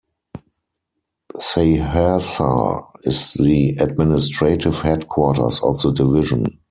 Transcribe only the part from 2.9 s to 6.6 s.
is the administrative headquarters of the division.